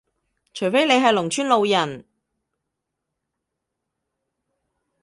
[0.51, 2.05] 除非你係農村老人